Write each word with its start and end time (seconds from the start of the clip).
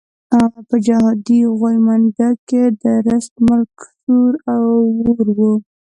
په 0.67 0.75
جهادي 0.85 1.39
غويمنډه 1.57 2.29
کې 2.47 2.61
درست 2.85 3.33
ملک 3.47 3.71
سور 3.99 4.31
اور 4.51 5.27
وو. 5.37 5.53